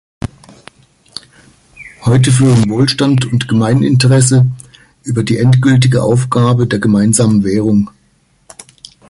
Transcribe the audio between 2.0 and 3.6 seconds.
Heute führen Wohlstand und